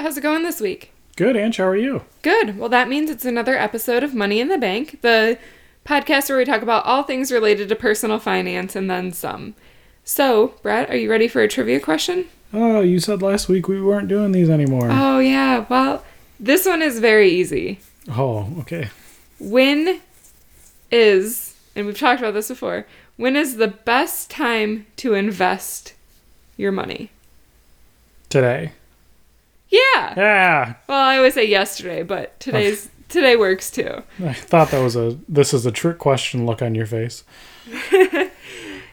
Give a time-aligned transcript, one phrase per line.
[0.00, 0.92] How's it going this week?
[1.16, 1.58] Good, Ange.
[1.58, 2.04] How are you?
[2.22, 2.58] Good.
[2.58, 5.36] Well, that means it's another episode of Money in the Bank, the
[5.84, 9.54] podcast where we talk about all things related to personal finance and then some.
[10.02, 12.28] So, Brett, are you ready for a trivia question?
[12.50, 14.88] Oh, you said last week we weren't doing these anymore.
[14.90, 15.66] Oh, yeah.
[15.68, 16.02] Well,
[16.40, 17.80] this one is very easy.
[18.08, 18.88] Oh, okay.
[19.38, 20.00] When
[20.90, 22.86] is, and we've talked about this before,
[23.18, 25.92] when is the best time to invest
[26.56, 27.10] your money?
[28.30, 28.72] Today.
[29.70, 30.14] Yeah.
[30.16, 30.74] Yeah.
[30.88, 34.02] Well, I always say yesterday, but today's today works too.
[34.24, 37.24] I thought that was a this is a trick question look on your face.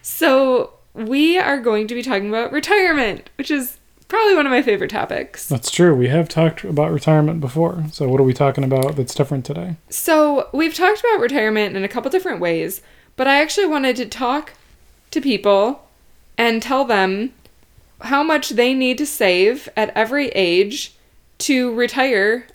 [0.09, 3.77] So, we are going to be talking about retirement, which is
[4.07, 5.49] probably one of my favorite topics.
[5.49, 5.93] That's true.
[5.93, 7.83] We have talked about retirement before.
[7.91, 9.75] So what are we talking about that's different today?
[9.89, 12.81] So, we've talked about retirement in a couple different ways,
[13.17, 14.53] but I actually wanted to talk
[15.11, 15.87] to people
[16.37, 17.33] and tell them
[18.01, 20.93] how much they need to save at every age
[21.39, 22.47] to retire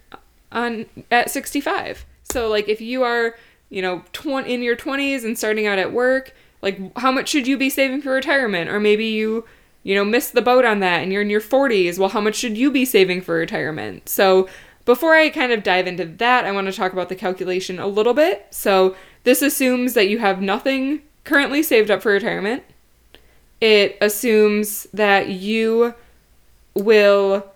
[0.51, 2.05] on at 65.
[2.31, 3.37] So like if you are,
[3.69, 7.47] you know, 20 in your 20s and starting out at work, like how much should
[7.47, 9.45] you be saving for retirement or maybe you
[9.83, 12.37] you know missed the boat on that and you're in your 40s, well how much
[12.37, 14.09] should you be saving for retirement?
[14.09, 14.49] So
[14.85, 17.87] before I kind of dive into that, I want to talk about the calculation a
[17.87, 18.47] little bit.
[18.51, 22.65] So this assumes that you have nothing currently saved up for retirement
[23.63, 25.95] it assumes that you
[26.75, 27.47] will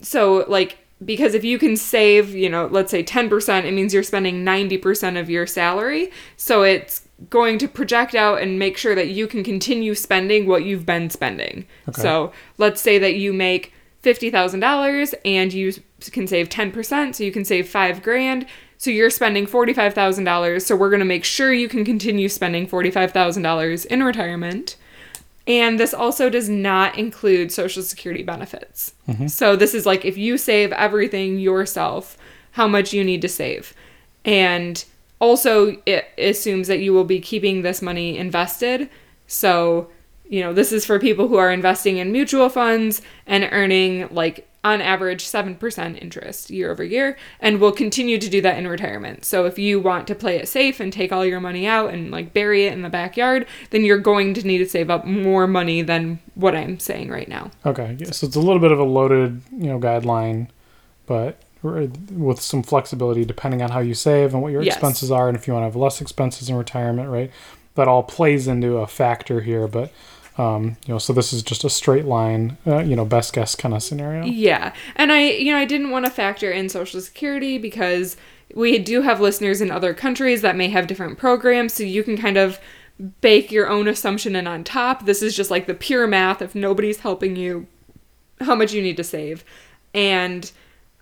[0.00, 4.02] so like because if you can save you know let's say 10% it means you're
[4.02, 6.10] spending 90% of your salary.
[6.36, 10.64] So it's going to project out and make sure that you can continue spending what
[10.64, 11.66] you've been spending.
[11.88, 12.02] Okay.
[12.02, 13.72] so let's say that you make
[14.02, 15.72] $50000 and you
[16.10, 18.44] can save 10% so you can save 5 grand.
[18.76, 23.86] So you're spending $45000 so we're going to make sure you can continue spending $45000
[23.86, 24.76] in retirement
[25.48, 28.92] and this also does not include Social Security benefits.
[29.08, 29.28] Mm-hmm.
[29.28, 32.18] So, this is like if you save everything yourself,
[32.52, 33.72] how much you need to save.
[34.24, 34.84] And
[35.20, 38.90] also, it assumes that you will be keeping this money invested.
[39.26, 39.88] So,
[40.28, 44.46] you know, this is for people who are investing in mutual funds and earning like
[44.64, 49.24] on average 7% interest year over year and will continue to do that in retirement.
[49.24, 52.10] So if you want to play it safe and take all your money out and
[52.10, 55.46] like bury it in the backyard, then you're going to need to save up more
[55.46, 57.50] money than what I'm saying right now.
[57.64, 57.96] Okay.
[57.98, 60.48] Yeah, so it's a little bit of a loaded, you know, guideline,
[61.06, 64.74] but with some flexibility depending on how you save and what your Yes.
[64.74, 67.30] expenses are and if you want to have less expenses in retirement, right?
[67.76, 69.92] That all plays into a factor here, but
[70.38, 73.54] um, you know, so this is just a straight line, uh, you know, best guess
[73.54, 74.24] kind of scenario.
[74.24, 74.72] Yeah.
[74.94, 78.16] And I, you know, I didn't want to factor in Social Security because
[78.54, 81.74] we do have listeners in other countries that may have different programs.
[81.74, 82.60] So you can kind of
[83.20, 85.04] bake your own assumption in on top.
[85.04, 87.66] This is just like the pure math if nobody's helping you,
[88.40, 89.44] how much you need to save.
[89.92, 90.50] And,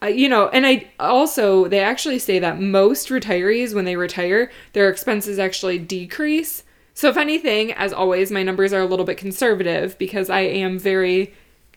[0.02, 4.50] uh, you know, and I also, they actually say that most retirees, when they retire,
[4.72, 6.62] their expenses actually decrease.
[6.96, 10.78] So, if anything, as always, my numbers are a little bit conservative because I am
[10.78, 11.34] very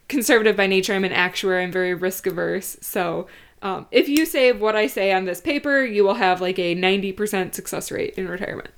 [0.07, 0.93] conservative by nature.
[0.93, 1.61] I'm an actuary.
[1.61, 2.77] I'm very risk averse.
[2.81, 3.27] So
[3.61, 6.73] um, if you save what I say on this paper, you will have like a
[6.73, 8.69] 90% success rate in retirement.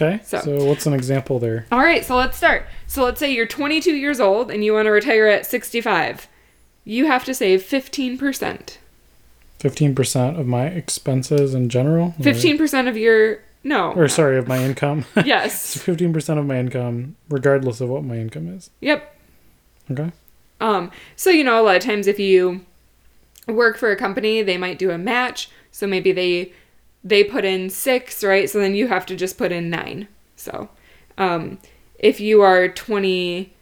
[0.00, 0.20] Okay.
[0.24, 1.66] So- So, what's an example there?
[1.72, 2.66] All right, so let's start.
[2.86, 6.28] So let's say you're 22 years old and you want to retire at 65.
[6.84, 8.78] You have to save 15%.
[9.60, 12.14] 15% of my expenses in general?
[12.20, 13.92] Or- 15% of your no.
[13.92, 15.04] Or, sorry, of my income.
[15.24, 15.76] Yes.
[15.76, 18.70] 15% of my income, regardless of what my income is.
[18.80, 19.14] Yep.
[19.90, 20.10] Okay.
[20.60, 22.64] Um, so you know, a lot of times if you
[23.46, 25.50] work for a company, they might do a match.
[25.70, 26.52] So maybe they
[27.04, 28.50] they put in six, right?
[28.50, 30.08] So then you have to just put in nine.
[30.34, 30.68] So
[31.16, 31.58] um,
[31.98, 33.52] if you are twenty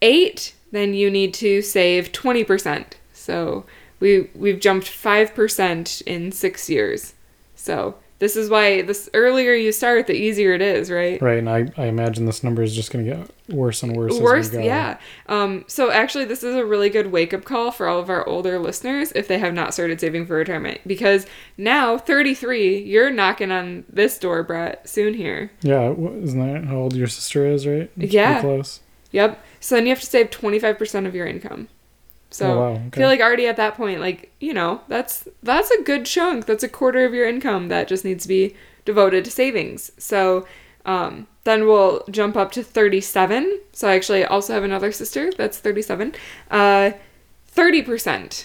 [0.00, 2.96] eight, then you need to save twenty percent.
[3.12, 3.64] So
[4.00, 7.14] we we've jumped five percent in six years.
[7.54, 11.20] So this is why this earlier you start, the easier it is, right?
[11.20, 14.18] Right, and I, I imagine this number is just going to get worse and worse.
[14.18, 14.64] Worse, as we go.
[14.64, 14.98] yeah.
[15.28, 18.26] Um, so actually, this is a really good wake up call for all of our
[18.26, 20.80] older listeners if they have not started saving for retirement.
[20.86, 21.26] Because
[21.58, 25.50] now, 33, you're knocking on this door, Brett, soon here.
[25.62, 27.90] Yeah, isn't that how old your sister is, right?
[27.98, 28.40] It's Yeah.
[28.40, 28.80] close.
[29.12, 29.42] Yep.
[29.60, 31.68] So then you have to save 25% of your income.
[32.36, 35.70] So Oh, wow, I feel like already at that point, like, you know, that's that's
[35.70, 36.44] a good chunk.
[36.46, 38.54] That's a quarter of your income that just needs to be
[38.84, 39.90] devoted to savings.
[39.98, 40.46] So
[40.84, 43.60] um, then we'll jump up to 37.
[43.72, 46.14] So I actually also have another sister that's 37.
[46.50, 46.90] Uh,
[47.54, 48.44] 30%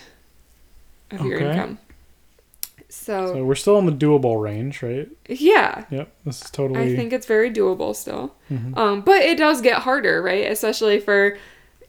[1.12, 1.78] of your income.
[2.90, 5.08] So, So we're still in the doable range, right?
[5.30, 6.82] yeah, Yep, this is totally.
[6.94, 8.36] I think it's very doable still.
[8.52, 8.78] Mhm.
[8.78, 10.50] Um, but it does get harder, right?
[10.52, 11.38] Especially for,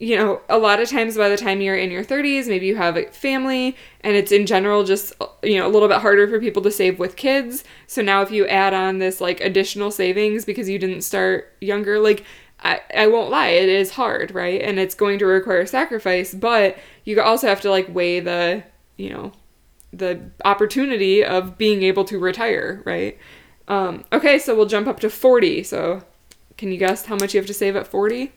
[0.03, 2.75] you know, a lot of times by the time you're in your 30s, maybe you
[2.75, 5.13] have a family and it's in general just,
[5.45, 7.63] you know, a little bit harder for people to save with kids.
[7.87, 12.01] So now if you add on this like additional savings because you didn't start younger,
[12.01, 12.25] like
[12.59, 14.61] I, I won't lie, it is hard, right?
[14.61, 18.65] And it's going to require sacrifice, but you also have to like weigh the,
[18.97, 19.31] you know,
[19.93, 23.17] the opportunity of being able to retire, right?
[23.69, 25.63] Um, okay, so we'll jump up to 40.
[25.63, 26.03] So
[26.59, 28.33] can you guess how much you have to save at 40?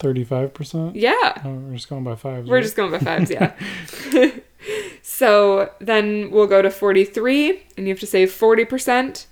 [0.00, 0.92] 35%?
[0.94, 1.42] Yeah.
[1.44, 2.48] Oh, we're just going by fives.
[2.48, 2.62] We're right?
[2.62, 3.54] just going by fives, yeah.
[5.02, 9.26] so then we'll go to 43, and you have to save 40%.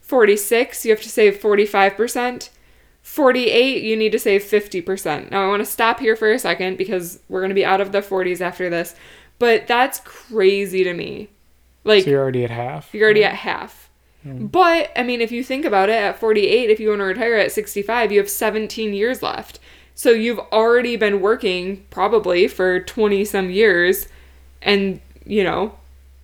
[0.00, 2.50] 46, you have to save 45%.
[3.02, 5.30] 48, you need to save 50%.
[5.30, 7.80] Now I want to stop here for a second because we're going to be out
[7.80, 8.94] of the 40s after this,
[9.38, 11.30] but that's crazy to me.
[11.84, 12.92] Like, so you're already at half.
[12.92, 13.90] you're already at half.
[14.22, 14.46] Hmm.
[14.46, 17.36] But, I mean, if you think about it, at 48, if you want to retire
[17.36, 19.60] at 65, you have 17 years left.
[20.00, 24.08] So you've already been working probably for 20 some years,
[24.62, 25.74] and, you know,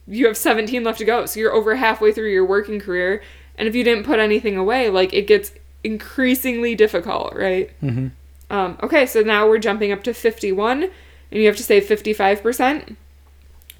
[0.09, 1.27] you have 17 left to go.
[1.27, 3.23] So you're over halfway through your working career.
[3.59, 5.53] And if you didn't put anything away, like, it gets
[5.85, 7.71] increasingly difficult, right?
[7.83, 8.13] Mhm.
[8.49, 10.85] Um, okay, so now we're jumping up to 51,
[11.31, 12.97] and you have to save 55%.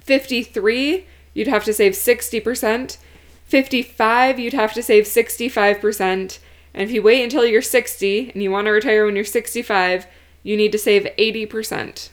[0.01, 2.99] 53, you'd have to save 60%.
[3.45, 6.37] 55, you'd have to save 65%.
[6.77, 10.05] And if you wait until you're 60 and you want to retire when you're 65,
[10.43, 12.09] you need to save 80%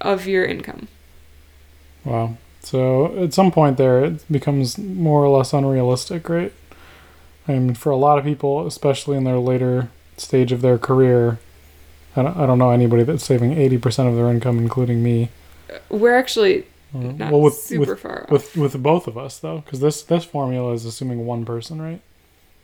[0.00, 0.88] of your income.
[2.02, 2.38] Wow.
[2.62, 6.50] So at some point there, it becomes more or less unrealistic, right?
[7.46, 11.38] I mean, for a lot of people, especially in their later stage of their career,
[12.16, 15.28] I don't, I don't know anybody that's saving 80% of their income, including me.
[15.90, 16.64] We're actually
[16.94, 18.30] Uh, not well, with, super with, far off.
[18.30, 22.00] with, with both of us, though, because this, this formula is assuming one person, right?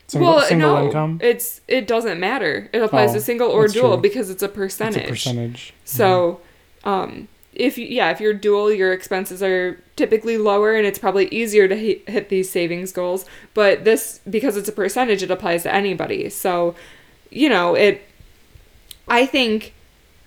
[0.08, 1.18] Single, well, single no, income?
[1.22, 2.70] it's it doesn't matter.
[2.72, 4.02] It applies Oh, to single or dual true.
[4.02, 4.98] because it's a percentage.
[5.02, 5.74] It's a percentage.
[5.84, 6.40] So,
[6.84, 11.26] um, if you, yeah, if you're dual, your expenses are typically lower, and it's probably
[11.28, 13.24] easier to hit, hit these savings goals.
[13.54, 16.28] But this, because it's a percentage, it applies to anybody.
[16.30, 16.76] So,
[17.30, 18.02] you know, it.
[19.08, 19.72] I think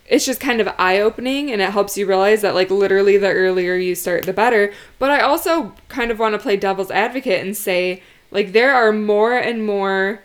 [0.08, 3.30] it's just kind of eye opening, and it helps you realize that like literally the
[3.32, 4.74] earlier you start, the better.
[4.98, 8.92] But I also kind of want to play devil's advocate and say like there are
[8.92, 10.22] more and more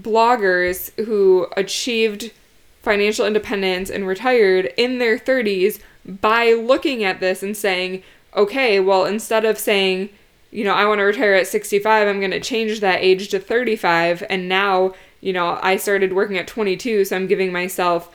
[0.00, 2.32] bloggers who achieved
[2.82, 8.02] financial independence and retired in their 30s by looking at this and saying,
[8.36, 10.08] okay, well, instead of saying,
[10.50, 13.38] you know, I want to retire at 65, I'm going to change that age to
[13.38, 14.22] 35.
[14.30, 18.10] And now, you know, I started working at 22, so I'm giving myself,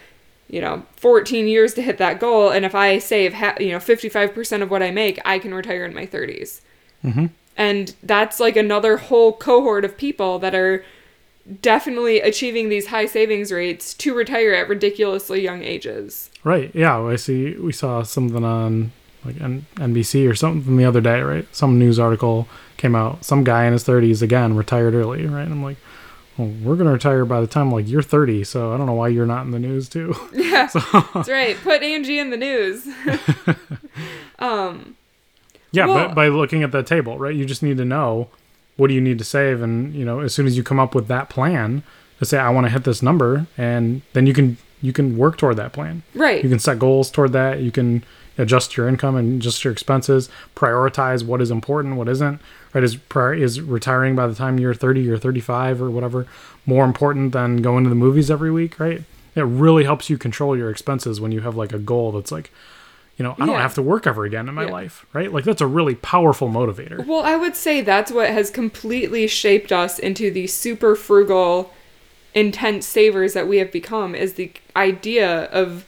[0.50, 2.50] you know, 14 years to hit that goal.
[2.50, 5.86] And if I save, ha- you know, 55% of what I make, I can retire
[5.86, 6.62] in my 30s.
[7.06, 7.30] Mhm.
[7.58, 10.84] And that's like another whole cohort of people that are
[11.62, 16.30] definitely achieving these high savings rates to retire at ridiculously young ages.
[16.44, 16.72] Right.
[16.74, 17.00] Yeah.
[17.02, 17.56] I see.
[17.56, 18.92] We saw something on
[19.26, 21.48] like N- NBC or something the other day, right?
[21.56, 22.48] Some news article
[22.78, 23.24] came out.
[23.24, 25.44] Some guy in his 30s again retired early, right?
[25.44, 25.78] And I'm like,
[26.38, 29.10] well, we're gonna retire by the time like you're 30, so I don't know why
[29.10, 30.16] you're not in the news too.
[30.34, 30.80] Yeah, so.
[31.14, 31.56] that's right.
[31.58, 32.88] Put Angie in the news.
[34.40, 34.96] um,
[35.74, 37.36] yeah, Well- but by looking at that table, right?
[37.36, 38.30] You just need to know
[38.78, 40.96] what do you need to save, and you know, as soon as you come up
[40.96, 41.84] with that plan
[42.20, 45.38] to say I want to hit this number, and then you can you can work
[45.38, 46.04] toward that plan.
[46.16, 46.44] right.
[46.44, 47.60] You can set goals toward that.
[47.60, 48.04] You can
[48.38, 50.28] adjust your income and adjust your expenses.
[50.56, 52.42] Prioritize what is important, what isn't.
[52.74, 52.84] Right?
[52.84, 56.26] Is prior, is retiring by the time you're 30 or 35 or whatever
[56.66, 58.78] more important than going to the movies every week?
[58.80, 59.04] Right?
[59.36, 62.52] It really helps you control your expenses when you have like a goal that's like,
[63.18, 63.62] you know, I don't Yeah.
[63.62, 64.72] have to work ever again in my Yeah.
[64.72, 65.06] life.
[65.14, 65.32] Right?
[65.32, 67.06] Like that's a really powerful motivator.
[67.06, 71.72] Well, I would say that's what has completely shaped us into the super frugal,
[72.34, 75.86] intense savers that we have become is the idea of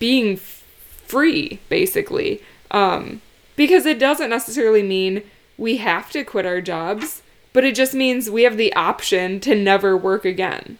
[0.00, 2.42] being free, basically.
[2.70, 3.20] Um,
[3.56, 5.22] because it doesn't necessarily mean
[5.56, 7.22] we have to quit our jobs,
[7.52, 10.78] but it just means we have the option to never work again.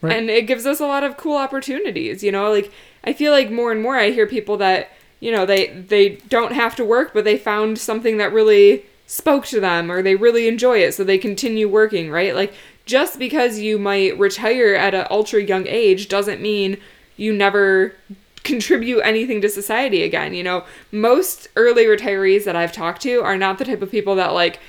[0.00, 0.16] Right.
[0.16, 2.70] And it gives us a lot of cool opportunities, you know, like
[3.04, 4.90] I feel like more and more I hear people that,
[5.24, 9.46] you know, they they don't have to work, but they found something that really spoke
[9.46, 12.34] to them or they really enjoy it, so they continue working, right?
[12.34, 12.52] Like
[12.84, 16.76] just because you might retire at an ultra young age doesn't mean
[17.16, 17.94] you never
[18.42, 20.34] contribute anything to society again.
[20.34, 24.16] You know, most early retirees that I've talked to are not the type of people
[24.16, 24.60] that like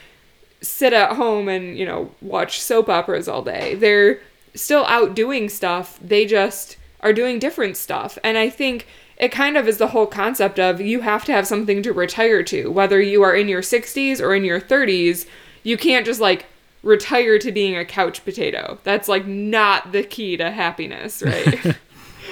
[0.61, 3.75] sit at home and, you know, watch soap operas all day.
[3.75, 4.21] They're
[4.53, 5.99] still out doing stuff.
[6.01, 8.17] They just are doing different stuff.
[8.23, 11.47] And I think it kind of is the whole concept of you have to have
[11.47, 15.25] something to retire to, whether you are in your 60s or in your 30s.
[15.63, 16.45] You can't just like
[16.83, 18.79] retire to being a couch potato.
[18.83, 21.77] That's like not the key to happiness, right?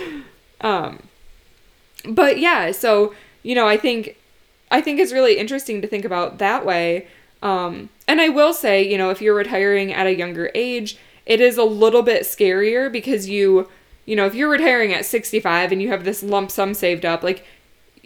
[0.62, 1.02] um
[2.06, 3.14] but yeah, so
[3.44, 4.18] you know, I think
[4.72, 7.08] I think it's really interesting to think about that way.
[7.42, 11.40] Um, and I will say, you know, if you're retiring at a younger age, it
[11.40, 13.70] is a little bit scarier because you,
[14.06, 17.24] you know, if you're retiring at 65 and you have this lump sum saved up,
[17.24, 17.46] like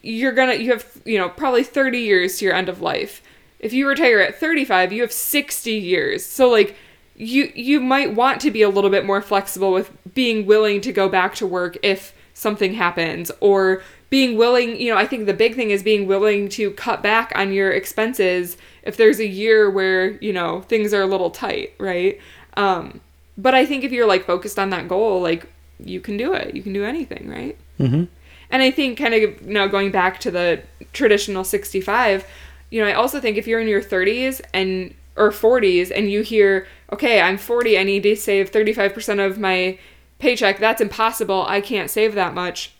[0.02, 3.22] you're gonna, you have, you know, probably 30 years to your end of life.
[3.60, 6.26] If you retire at 35, you have 60 years.
[6.26, 6.76] So like
[7.16, 10.94] you you might want to be a little bit more flexible with being willing to
[10.94, 15.34] go back to work if something happens or being willing, you know, I think the
[15.34, 19.70] big thing is being willing to cut back on your expenses if there's a year
[19.70, 22.20] where, you know, things are a little tight, right?
[22.56, 23.02] Um
[23.38, 25.48] but I think if you're like focused on that goal, like
[25.80, 26.56] you can do it.
[26.56, 27.58] You can do anything, right?
[27.80, 28.06] Mm-hmm.
[28.50, 30.62] And I think kind of you know going back to the
[30.94, 32.26] traditional 65,
[32.70, 36.22] you know, I also think if you're in your 30s and or 40s and you
[36.22, 39.80] hear, "Okay, I'm 40, I need to save 35% of my
[40.20, 40.60] paycheck.
[40.60, 41.46] That's impossible.
[41.48, 42.74] I can't save that much."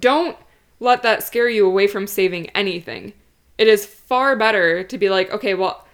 [0.00, 0.36] Don't
[0.80, 3.12] let that scare you away from saving anything.
[3.58, 5.86] It is far better to be like, "Okay, well,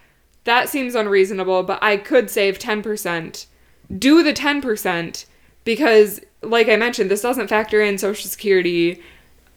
[0.45, 3.45] that seems unreasonable, but I could save 10%."
[3.95, 5.25] Do the 10%
[5.63, 9.01] because like I mentioned, this doesn't factor in social security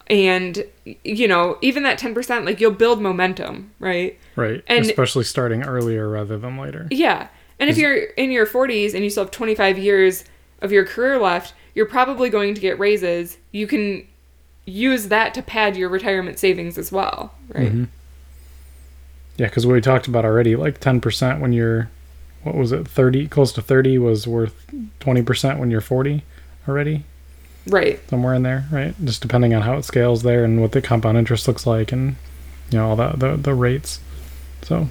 [0.07, 0.63] and
[1.03, 4.63] you know even that 10% like you'll build momentum right Right.
[4.67, 6.87] And- Especially starting earlier rather than later.
[6.91, 7.27] yeah
[7.59, 10.23] and if you're in your 40s and you still have 25 years
[10.61, 14.05] of your career left you're probably going to get raises you can
[14.67, 17.87] use that to pad your retirement savings as well right Mhm.
[19.37, 21.89] Yeah, because we talked about already, like 10% when you're,
[22.45, 24.55] what was it, 30, close to 30 was worth
[25.01, 26.23] 20% when you're 40
[26.67, 27.03] already,
[27.67, 28.93] right somewhere in there, right?
[29.03, 32.15] Just depending on how it scales there and what the compound interest looks like and,
[32.71, 33.99] you know, all that, the, the rates.
[34.61, 34.89] So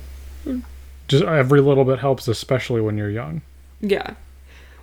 [1.08, 3.42] just every little bit helps, especially when you're young.
[3.80, 4.14] yeah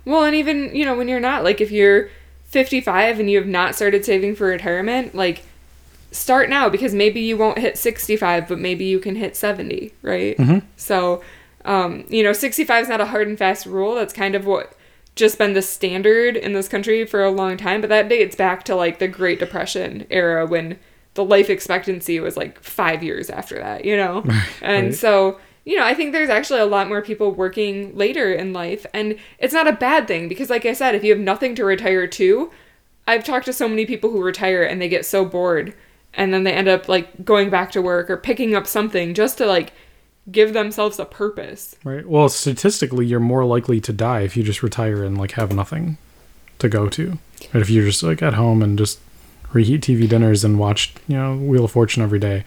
[0.04, 2.08] well and even you know when you're not like if you're
[2.46, 5.42] 55 and you have not started saving for retirement like
[6.10, 10.36] start now because maybe you won't hit 65 but maybe you can hit 70 right
[10.36, 10.62] Mhm.
[10.76, 11.22] so
[11.64, 14.74] um, you know 65 is not a hard and fast rule that's kind of what
[15.14, 18.64] just been the standard in this country for a long time but that dates back
[18.64, 20.78] to like the great depression era when
[21.14, 24.24] the life expectancy was like five years after that you know
[24.62, 24.94] and Right.
[24.94, 28.86] so you know i think there's actually a lot more people working later in life
[28.94, 31.64] and it's not a bad thing because like i said if you have nothing to
[31.64, 32.50] retire to
[33.06, 35.74] i've talked to so many people who retire and they get so bored
[36.14, 39.36] and then they end up like going back to work or picking up something just
[39.38, 39.72] to like
[40.30, 42.06] give themselves a purpose Right.
[42.06, 45.98] Well, statistically, you're more likely to die if you just retire and like have nothing
[46.60, 47.18] to go to.
[47.52, 49.00] But if you're just like at home and just
[49.52, 52.44] reheat TV dinners and watch, you know, Wheel of Fortune every day,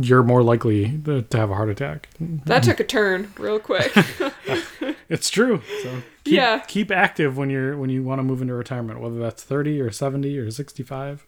[0.00, 2.08] you're more likely to have a heart attack.
[2.18, 3.92] that took a turn real quick
[5.08, 5.62] It's true.
[5.82, 6.58] So keep, Yeah.
[6.66, 9.90] keep active when you're when you want to move into retirement, whether that's 30 or
[9.90, 11.24] 70 or 65.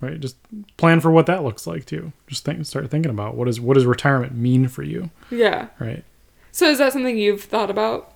[0.00, 0.20] Right.
[0.20, 0.36] Just
[0.76, 2.12] plan for what that looks like too.
[2.28, 5.10] Just think, start thinking about what is what does retirement mean for you.
[5.30, 6.04] yeah Right.
[6.52, 8.12] so is that something you've thought about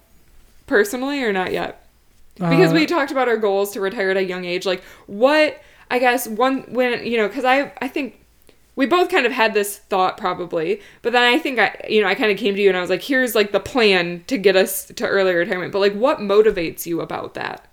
[0.66, 1.84] personally or not yet
[2.36, 5.60] because Uh, we talked about our goals to retire at a young age like what
[5.90, 8.24] i guess one when you know because i i think
[8.74, 12.08] we both kind of had this thought probably but then i think i you know
[12.08, 14.38] i kind of came to you and i was like here's like the plan to
[14.38, 17.68] get us to early retirement but like what motivates you about that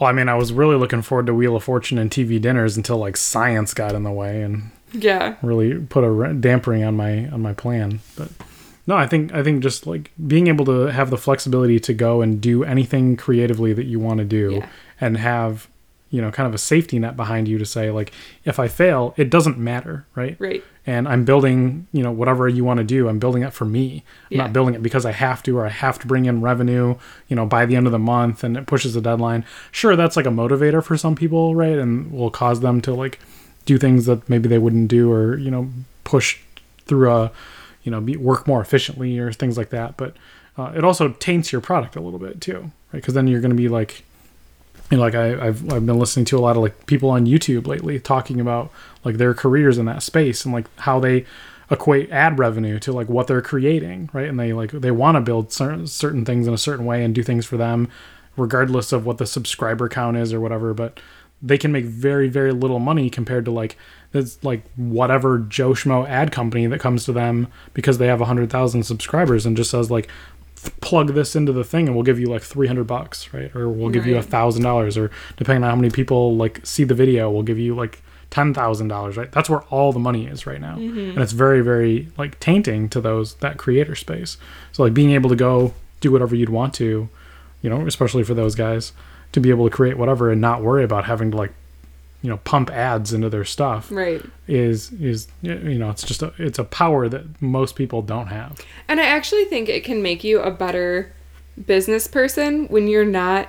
[0.00, 2.76] Well, I mean, I was really looking forward to Wheel of Fortune and TV dinners
[2.76, 7.28] until like science got in the way and yeah really put a dampering on my
[7.28, 8.00] on my plan.
[8.16, 8.30] But
[8.86, 12.22] no, I think I think just like being able to have the flexibility to go
[12.22, 14.68] and do anything creatively that you want to do Yeah.
[15.00, 15.68] and have
[16.08, 18.10] you know kind of a safety net behind you to say like
[18.44, 20.34] if I fail, it doesn't matter, right?
[20.40, 23.64] right and I'm building, you know, whatever you want to do, I'm building it for
[23.64, 24.02] me.
[24.30, 24.42] I'm Yeah.
[24.42, 26.96] not building it because I have to or I have to bring in revenue,
[27.28, 29.44] you know, by the end of the month and it pushes the deadline.
[29.70, 31.78] Sure, that's like a motivator for some people, right?
[31.78, 33.20] And will cause them to like
[33.66, 35.70] do things that maybe they wouldn't do or, you know,
[36.02, 36.38] push
[36.86, 37.30] through a,
[37.84, 39.96] you know, be, work more efficiently or things like that.
[39.96, 40.16] But
[40.58, 42.58] uh, it also taints your product a little bit too,
[42.92, 43.00] right?
[43.00, 44.02] Because then you're going to be like,
[44.98, 48.00] like I, I've I've been listening to a lot of like people on YouTube lately
[48.00, 48.72] talking about
[49.04, 51.24] like their careers in that space and like how they
[51.70, 54.28] equate ad revenue to like what they're creating, right?
[54.28, 57.14] And they like they want to build certain certain things in a certain way and
[57.14, 57.88] do things for them,
[58.36, 60.74] regardless of what the subscriber count is or whatever.
[60.74, 61.00] But
[61.42, 63.76] they can make very very little money compared to like
[64.12, 68.50] this like whatever Joe Schmo ad company that comes to them because they have hundred
[68.50, 70.08] thousand subscribers and just says like
[70.80, 73.54] plug this into the thing and we'll give you like 300 bucks right?
[73.54, 76.84] Or we'll give you a thousand dollars or depending on how many people like see
[76.84, 79.30] the video we'll give you like ten thousand dollars right?
[79.32, 80.76] That's where all the money is right now.
[80.76, 81.10] Mm-hmm.
[81.10, 84.38] And it's very very like tainting to those that creator space.
[84.72, 87.08] So like being able to go do whatever you'd want to
[87.62, 88.92] you know especially for those guys
[89.32, 91.52] to be able to create whatever and not worry about having to like
[92.22, 94.22] you know pump ads into their stuff Right.
[94.46, 98.58] is is you know it's just a it's a power that most people don't have
[98.88, 101.12] And I actually think it can make you a better
[101.66, 103.48] business person when you're not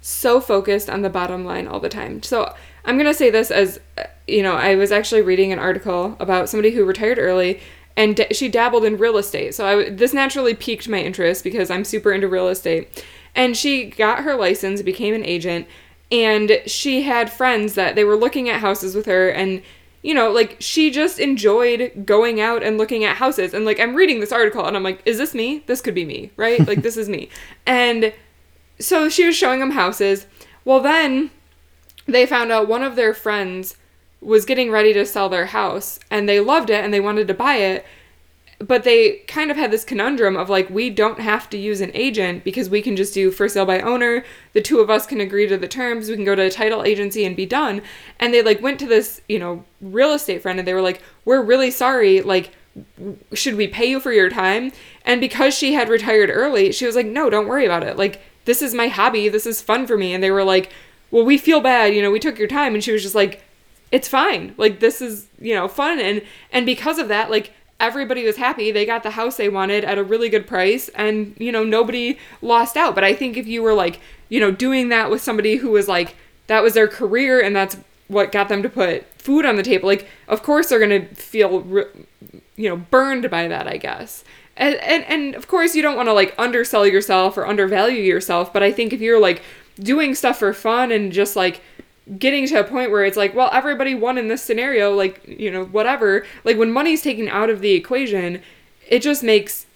[0.00, 2.22] so focused on the bottom line all the time.
[2.22, 3.80] So I'm going to say this as,
[4.26, 7.60] you know, I was actually reading an article about somebody who retired early
[7.96, 9.54] and d- she dabbled in real estate.
[9.54, 13.04] So I w- this naturally piqued my interest because I'm super into real estate.
[13.34, 15.66] And she got her license, became an agent,
[16.10, 19.62] and she had friends that they were looking at houses with her and
[20.02, 23.52] you know, like she just enjoyed going out and looking at houses.
[23.52, 25.64] And like I'm reading this article and I'm like, is this me?
[25.66, 26.66] This could be me, right?
[26.66, 27.28] like this is me.
[27.66, 28.14] And
[28.78, 30.26] so she was showing them houses.
[30.64, 31.30] Well, then
[32.06, 33.76] they found out one of their friends
[34.20, 37.34] was getting ready to sell their house and they loved it and they wanted to
[37.34, 37.84] buy it.
[38.60, 41.92] But they kind of had this conundrum of like, we don't have to use an
[41.94, 44.24] agent because we can just do for sale by owner.
[44.52, 46.08] The two of us can agree to the terms.
[46.08, 47.82] We can go to a title agency and be done.
[48.18, 51.00] And they like went to this, you know, real estate friend and they were like,
[51.24, 52.20] we're really sorry.
[52.20, 52.50] Like,
[53.32, 54.72] should we pay you for your time?
[55.04, 57.96] And because she had retired early, she was like, no, don't worry about it.
[57.96, 59.28] Like, this is my hobby.
[59.28, 60.14] This is fun for me.
[60.14, 60.72] And they were like,
[61.10, 61.94] well, we feel bad.
[61.94, 62.74] You know, we took your time.
[62.74, 63.42] And she was just like,
[63.92, 64.54] it's fine.
[64.56, 65.98] Like, this is, you know, fun.
[66.00, 66.22] And,
[66.52, 68.72] and because of that, like, everybody was happy.
[68.72, 72.18] They got the house they wanted at a really good price and, you know, nobody
[72.42, 72.94] lost out.
[72.94, 75.86] But I think if you were like, you know, doing that with somebody who was
[75.88, 76.16] like,
[76.48, 77.76] that was their career and that's
[78.08, 81.14] what got them to put food on the table, like, of course they're going to
[81.14, 81.84] feel,
[82.56, 84.24] you know, burned by that, I guess.
[84.56, 88.52] And, and, and of course you don't want to like undersell yourself or undervalue yourself.
[88.52, 89.42] But I think if you're like
[89.78, 91.60] doing stuff for fun and just like,
[92.18, 95.50] getting to a point where it's like, well, everybody won in this scenario, like, you
[95.50, 96.24] know, whatever.
[96.44, 98.42] Like when money's taken out of the equation,
[98.88, 99.66] it just makes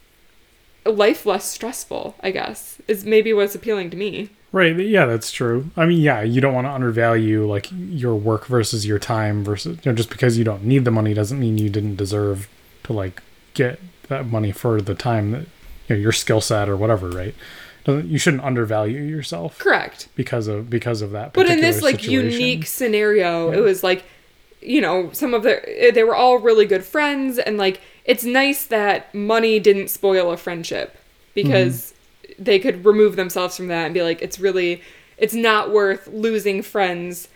[0.86, 2.78] life less stressful, I guess.
[2.88, 4.30] Is maybe what's appealing to me.
[4.52, 4.76] Right.
[4.76, 5.70] Yeah, that's true.
[5.76, 9.78] I mean, yeah, you don't want to undervalue like your work versus your time versus
[9.82, 12.48] you know just because you don't need the money doesn't mean you didn't deserve
[12.84, 13.22] to like
[13.54, 15.46] get that money for the time that
[15.88, 17.34] you know your skill set or whatever, right?
[17.86, 20.08] You shouldn't undervalue yourself Correct.
[20.14, 21.32] because of because of that.
[21.32, 22.30] But in this like situation.
[22.30, 24.04] unique scenario, it was like,
[24.60, 28.24] you know, some of the eh, they were all really good friends, and like it's
[28.24, 30.96] nice that money didn't spoil a friendship
[31.34, 31.92] because
[32.24, 32.44] mm-hmm.
[32.44, 34.82] they could remove themselves from that and be like, it's really,
[35.18, 37.28] it's not worth losing friends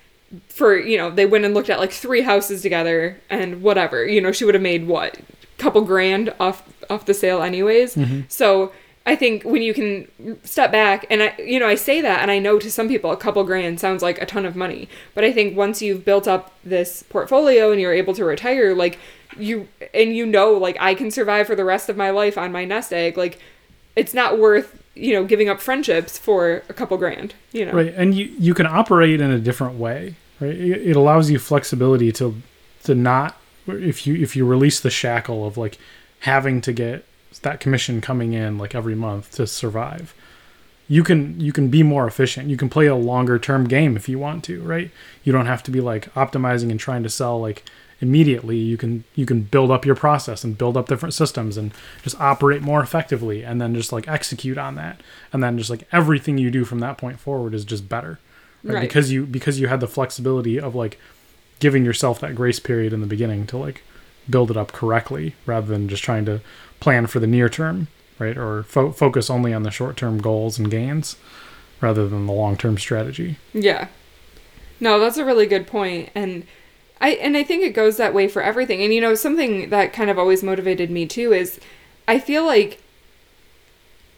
[0.48, 4.20] for you know they went and looked at like three houses together and whatever you
[4.20, 5.18] know she would have made what
[5.56, 8.22] couple grand off off the sale anyways mm-hmm.
[8.28, 8.72] so
[9.06, 10.06] i think when you can
[10.44, 13.10] step back and i you know i say that and i know to some people
[13.10, 14.88] a couple grand sounds like a ton of money.
[15.14, 18.98] But i think once you've built up this portfolio and you're able to retire like
[19.38, 22.52] you and you know like i can survive for the rest of my life on
[22.52, 23.38] my nest egg like
[23.94, 27.72] it's not worth you know giving up friendships for a couple grand you know?
[27.72, 30.54] Right and you you can operate in a different way right?
[30.54, 32.40] It, it allows you flexibility to
[32.84, 35.78] to not if you if you release the shackle of like
[36.20, 37.04] having to get
[37.40, 40.14] that commission coming in like every month to survive.
[40.88, 42.48] You can you can be more efficient.
[42.48, 44.90] You can play a longer term game if you want to right?
[45.24, 47.64] You don't have to be like optimizing and trying to sell like
[48.00, 48.56] immediately.
[48.58, 51.72] You can you can build up your process and build up different systems and
[52.02, 55.00] just operate more effectively and then just like execute on that.
[55.32, 58.20] And then just like everything you do from that point forward is just better
[58.62, 58.80] right, Right.
[58.82, 61.00] because you because you had the flexibility of like
[61.58, 63.82] giving yourself that grace period in the beginning to like
[64.28, 66.40] build it up correctly rather than just trying to
[66.80, 70.58] plan for the near term right or fo- focus only on the short term goals
[70.58, 71.16] and gains
[71.80, 73.88] rather than the long term strategy Yeah.
[74.78, 76.46] No, that's a really good point and
[77.00, 78.82] I and I think it goes that way for everything.
[78.82, 81.60] And you know, something that kind of always motivated me too is
[82.08, 82.80] I feel like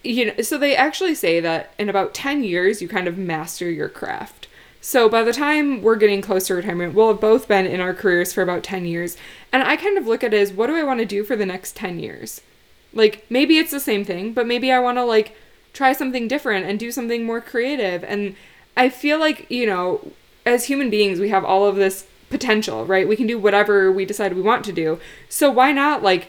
[0.04, 3.68] you know, so they actually say that in about 10 years you kind of master
[3.68, 4.37] your craft.
[4.80, 7.94] So by the time we're getting close to retirement, we'll have both been in our
[7.94, 9.16] careers for about 10 years.
[9.52, 11.36] And I kind of look at it as what do I want to do for
[11.36, 12.40] the next 10 years?
[12.92, 15.36] Like maybe it's the same thing, but maybe I want to like
[15.72, 18.04] try something different and do something more creative.
[18.04, 18.36] And
[18.76, 20.12] I feel like, you know,
[20.46, 23.08] as human beings, we have all of this potential, right?
[23.08, 25.00] We can do whatever we decide we want to do.
[25.28, 26.28] So why not like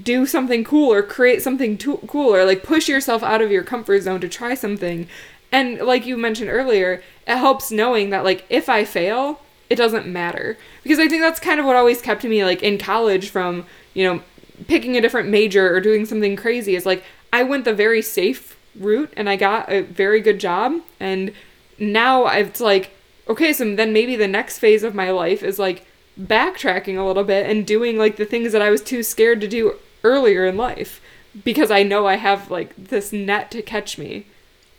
[0.00, 3.62] do something cool or create something too cool or like push yourself out of your
[3.62, 5.08] comfort zone to try something.
[5.52, 10.06] And like you mentioned earlier, it helps knowing that like if I fail, it doesn't
[10.06, 10.58] matter.
[10.82, 14.04] Because I think that's kind of what always kept me like in college from, you
[14.04, 14.22] know,
[14.66, 18.58] picking a different major or doing something crazy is like I went the very safe
[18.78, 21.32] route and I got a very good job and
[21.78, 22.90] now it's like
[23.28, 25.86] okay so then maybe the next phase of my life is like
[26.20, 29.48] backtracking a little bit and doing like the things that I was too scared to
[29.48, 31.00] do earlier in life
[31.44, 34.26] because I know I have like this net to catch me.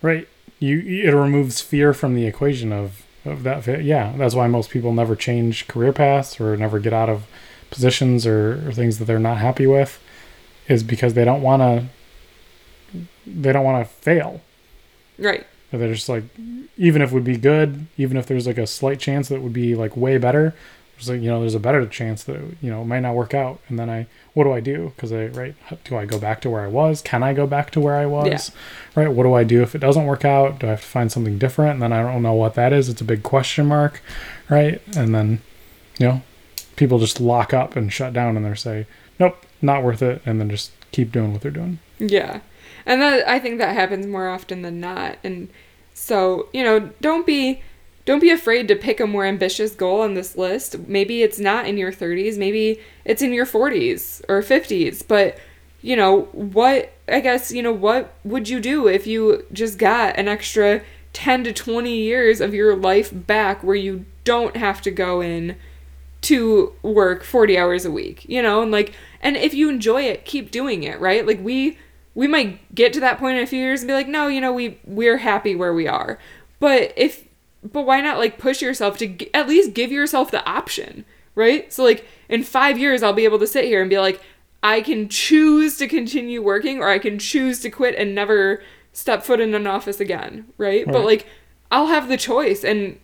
[0.02, 0.28] right
[0.62, 3.82] you it removes fear from the equation of of that fit.
[3.84, 7.26] Yeah, that's why most people never change career paths or never get out of
[7.70, 10.02] positions or, or things that they're not happy with,
[10.68, 11.86] is because they don't want to.
[13.26, 14.42] They don't want to fail.
[15.18, 15.46] Right.
[15.72, 16.24] They're just like,
[16.78, 19.42] even if it would be good, even if there's like a slight chance that it
[19.42, 20.54] would be like way better,
[21.02, 23.34] there's like you know there's a better chance that you know it might not work
[23.34, 23.60] out.
[23.68, 24.94] And then I, what do I do?
[24.96, 27.02] Because I right, do I go back to where I was?
[27.02, 28.28] Can I go back to where I was?
[28.28, 29.02] Yeah.
[29.04, 29.12] Right.
[29.12, 30.60] What do I do if it doesn't work out?
[30.60, 31.74] Do I have to find something different?
[31.74, 32.88] And then I don't know what that is.
[32.90, 34.02] It's a big question mark,
[34.50, 34.82] right?
[34.96, 35.42] And then,
[35.98, 36.22] you know,
[36.76, 38.86] people just lock up and shut down and they say,
[39.20, 41.80] nope, not worth it, and then just keep doing what they're doing.
[42.00, 42.42] Yeah.
[42.86, 45.18] And that I think that happens more often than not.
[45.24, 45.50] And
[45.94, 47.62] so, you know, don't be
[48.06, 50.78] don't be afraid to pick a more ambitious goal on this list.
[50.88, 55.38] Maybe it's not in your 30s, maybe it's in your 40s or 50s, but
[55.82, 60.18] you know, what I guess, you know, what would you do if you just got
[60.18, 60.82] an extra
[61.14, 65.56] 10 to 20 years of your life back where you don't have to go in
[66.22, 70.26] to work 40 hours a week, you know, and like and if you enjoy it,
[70.26, 71.26] keep doing it, right?
[71.26, 71.78] Like we
[72.14, 74.42] we might get to that point in a few years and be like, "No, you
[74.42, 76.20] know, we we're happy where we are."
[76.60, 77.26] But if
[77.64, 81.72] but why not like push yourself to g- at least give yourself the option, right?
[81.72, 84.22] So like in 5 years I'll be able to sit here and be like,
[84.64, 88.62] I can choose to continue working or I can choose to quit and never
[88.94, 90.86] step foot in an office again, right?
[90.86, 91.26] But like
[91.72, 93.00] I'll have the choice and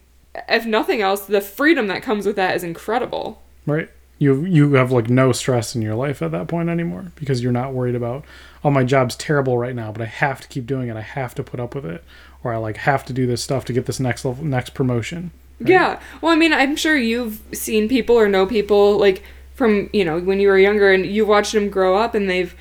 [0.50, 3.42] if nothing else, the freedom that comes with that is incredible.
[3.66, 3.90] right
[4.20, 7.52] you you have like no stress in your life at that point anymore because you're
[7.52, 8.26] not worried about
[8.64, 11.36] oh my job's terrible right now but i have to keep doing it i have
[11.36, 12.04] to put up with it
[12.44, 15.32] or i like have to do this stuff to get this next level next promotion
[15.60, 15.70] right?
[15.70, 16.00] Yeah.
[16.22, 19.24] Well, I mean, I'm sure you've seen people or know people like
[19.56, 22.56] from, you know, when you were younger and you watched them grow up and they've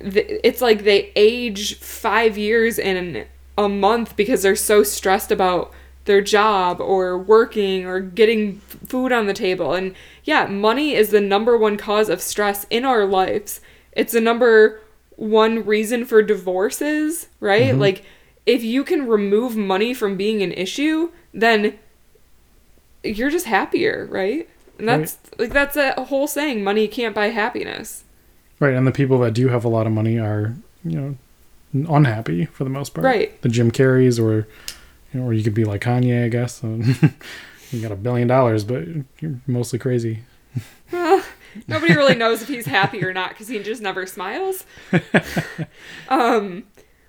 [0.00, 3.24] it's like they age 5 years in
[3.56, 5.72] a month because they're so stressed about
[6.04, 9.74] their job or working or getting food on the table.
[9.74, 13.60] And yeah, money is the number one cause of stress in our lives.
[13.92, 14.80] It's the number
[15.16, 17.70] one reason for divorces, right?
[17.70, 17.80] Mm-hmm.
[17.80, 18.04] Like
[18.46, 21.78] if you can remove money from being an issue, then
[23.04, 24.48] you're just happier, right?
[24.78, 28.04] And that's like that's a whole saying, money can't buy happiness.
[28.60, 30.54] right and the people that do have a lot of money are
[30.84, 31.16] you
[31.72, 33.40] know unhappy for the most part Right.
[33.42, 34.46] the jim carreys or
[35.12, 36.62] you know or you could be like kanye i guess
[37.72, 38.84] you got a billion dollars but
[39.20, 40.20] you're mostly crazy
[40.92, 41.22] Well,
[41.68, 44.64] nobody really knows if he's happy or not because he just never smiles.
[46.08, 46.64] um,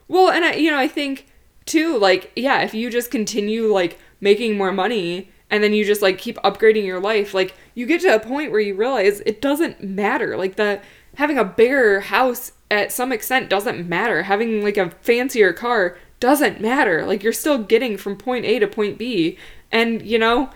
[0.07, 1.27] well, and I, you know, I think
[1.65, 6.01] too, like, yeah, if you just continue like making more money and then you just
[6.01, 9.41] like keep upgrading your life, like you get to a point where you realize it
[9.41, 10.37] doesn't matter.
[10.37, 10.81] Like the
[11.15, 14.23] having a bigger house at some extent doesn't matter.
[14.23, 17.05] Having like a fancier car doesn't matter.
[17.05, 19.37] Like you're still getting from point A to point B,
[19.71, 20.49] and you know.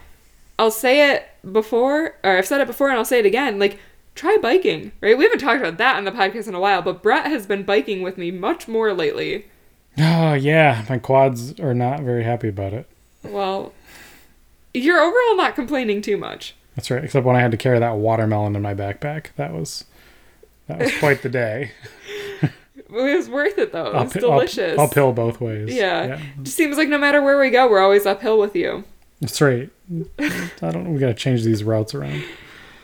[0.59, 3.57] I'll say it before, or I've said it before and I'll say it again.
[3.57, 3.79] Like,
[4.15, 5.17] try biking, right?
[5.17, 7.63] We haven't talked about that on the podcast in a while, but Brett has been
[7.63, 9.45] biking with me much more lately.
[9.97, 12.87] oh yeah my quads are not very happy about it
[13.23, 13.73] Well,
[14.73, 16.55] you're overall not complaining too much.
[16.77, 17.03] That's right.
[17.03, 19.83] Except when I had to carry that watermelon in my backpack, that was
[20.67, 21.71] that was quite the day.
[22.93, 23.87] It was worth it though.
[23.87, 24.77] It was Up- up- delicious.
[24.77, 25.73] uphill both ways.
[25.73, 26.19] Yeah.
[26.43, 28.83] Just seems like no matter where we go, we're always uphill with you.
[29.21, 29.69] that's right.
[30.19, 30.83] I don't.
[30.83, 30.89] Know.
[30.91, 32.21] We gotta change these routes around.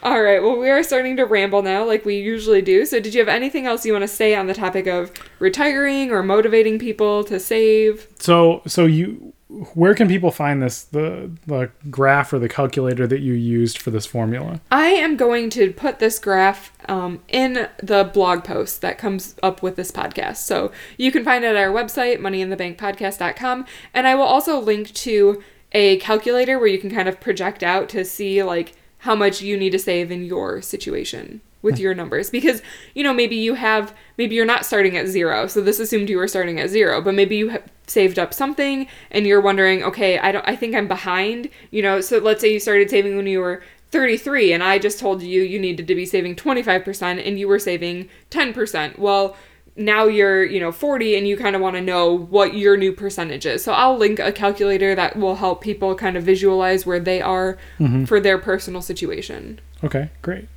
[0.03, 0.41] All right.
[0.41, 2.86] Well, we are starting to ramble now, like we usually do.
[2.86, 6.12] So, did you have anything else you want to say on the topic of retiring
[6.12, 8.07] or motivating people to save?
[8.19, 9.33] So so you
[9.73, 13.91] where can people find this the the graph or the calculator that you used for
[13.91, 14.60] this formula?
[14.71, 19.62] I am going to put this graph um, in the blog post that comes up
[19.63, 20.38] with this podcast.
[20.38, 23.65] So you can find it at our website, moneyinthebankpodcast.com.
[23.93, 27.89] And I will also link to a calculator where you can kind of project out
[27.89, 28.73] to see like
[29.07, 31.81] how much you need to save in your situation with hmm.
[31.81, 32.29] your numbers.
[32.29, 32.61] Because
[32.93, 35.47] you know maybe you have maybe you're not starting at zero.
[35.47, 38.85] So this assumed you were starting at zero but maybe you have saved up something
[39.11, 42.01] and you're wondering okay i don't i think i'm behind you know?
[42.01, 45.41] So let's say you started saving when you were 33 and i just told you
[45.41, 49.37] you needed to be saving 25% and you were saving 10% well
[49.77, 52.91] now you're you know 40 and you kind of want to know what your new
[52.91, 56.99] percentage is so i'll link a calculator that will help people kind of visualize where
[56.99, 58.05] they are mm-hmm.
[58.05, 60.47] for their personal situation Okay, great.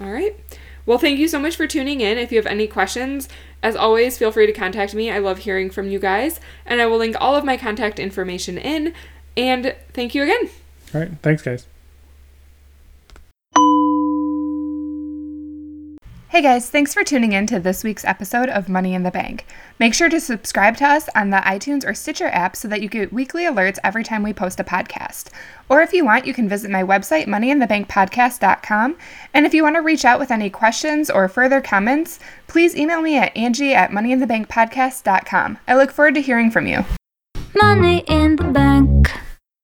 [0.00, 0.36] all right.
[0.86, 2.18] Well, thank you so much for tuning in.
[2.18, 3.28] If you have any questions,
[3.62, 5.10] as always, feel free to contact me.
[5.10, 8.58] I love hearing from you guys, and I will link all of my contact information
[8.58, 8.92] in.
[9.36, 10.50] And thank you again.
[10.94, 11.66] All right, thanks guys.
[16.34, 19.46] Hey guys, thanks for tuning in to this week's episode of Money in the Bank.
[19.78, 22.88] Make sure to subscribe to us on the iTunes or Stitcher app so that you
[22.88, 25.30] get weekly alerts every time we post a podcast.
[25.68, 28.96] Or if you want, you can visit my website, moneyinthebankpodcast.com.
[29.32, 32.18] And if you want to reach out with any questions or further comments,
[32.48, 35.58] please email me at angie at moneyinthebankpodcast.com.
[35.68, 36.84] I look forward to hearing from you.
[37.54, 39.08] Money in the bank.